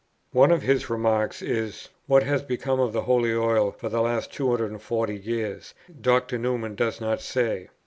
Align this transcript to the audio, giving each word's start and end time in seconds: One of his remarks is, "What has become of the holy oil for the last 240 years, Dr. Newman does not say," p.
One 0.31 0.49
of 0.49 0.63
his 0.63 0.89
remarks 0.89 1.43
is, 1.43 1.89
"What 2.07 2.23
has 2.23 2.41
become 2.41 2.79
of 2.79 2.91
the 2.91 3.03
holy 3.03 3.35
oil 3.35 3.69
for 3.69 3.87
the 3.87 4.01
last 4.01 4.33
240 4.33 5.15
years, 5.15 5.75
Dr. 6.01 6.39
Newman 6.39 6.73
does 6.73 6.99
not 6.99 7.21
say," 7.21 7.65
p. 7.65 7.69